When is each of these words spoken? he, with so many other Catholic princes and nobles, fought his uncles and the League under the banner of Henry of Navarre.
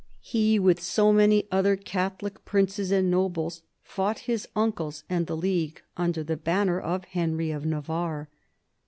he, 0.23 0.57
with 0.57 0.81
so 0.81 1.13
many 1.13 1.47
other 1.51 1.75
Catholic 1.75 2.43
princes 2.43 2.89
and 2.91 3.11
nobles, 3.11 3.61
fought 3.83 4.17
his 4.25 4.47
uncles 4.55 5.03
and 5.11 5.27
the 5.27 5.37
League 5.37 5.79
under 5.95 6.23
the 6.23 6.35
banner 6.37 6.79
of 6.81 7.05
Henry 7.05 7.51
of 7.51 7.67
Navarre. 7.67 8.27